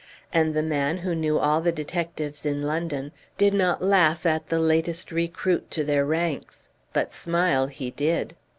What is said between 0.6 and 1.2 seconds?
man who